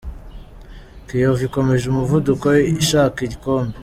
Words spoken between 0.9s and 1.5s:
Kiyovu